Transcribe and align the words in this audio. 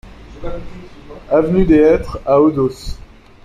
Avenue 1.29 1.63
des 1.65 1.77
Hêtres 1.77 2.17
à 2.25 2.41
Odos 2.41 2.97